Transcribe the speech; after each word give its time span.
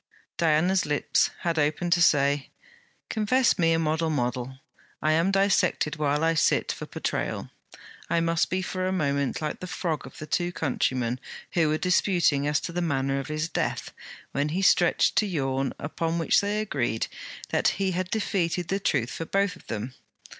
Diana's 0.35 0.83
lips 0.87 1.29
had 1.41 1.59
opened 1.59 1.93
to 1.93 2.01
say: 2.01 2.49
'Confess 3.07 3.59
me 3.59 3.71
a 3.71 3.77
model 3.77 4.09
model: 4.09 4.57
I 4.99 5.11
am 5.11 5.29
dissected 5.29 5.97
while 5.97 6.23
I 6.23 6.33
sit 6.33 6.71
for 6.71 6.87
portrayal. 6.87 7.51
I 8.09 8.19
must 8.19 8.49
be 8.49 8.63
for 8.63 8.87
a 8.87 8.91
moment 8.91 9.43
like 9.43 9.59
the 9.59 9.67
frog 9.67 10.07
of 10.07 10.17
the 10.17 10.25
two 10.25 10.51
countrymen 10.53 11.19
who 11.51 11.69
were 11.69 11.77
disputing 11.77 12.47
as 12.47 12.59
to 12.61 12.71
the 12.71 12.81
manner 12.81 13.19
of 13.19 13.27
his 13.27 13.47
death, 13.47 13.93
when 14.31 14.49
he 14.49 14.63
stretched 14.63 15.17
to 15.17 15.27
yawn, 15.27 15.71
upon 15.77 16.17
which 16.17 16.41
they 16.41 16.59
agreed 16.61 17.05
that 17.49 17.67
he 17.77 17.91
had 17.91 18.09
defeated 18.09 18.69
the 18.69 18.79
truth 18.79 19.11
for 19.11 19.25
both 19.25 19.55
of 19.55 19.67
them. 19.67 19.93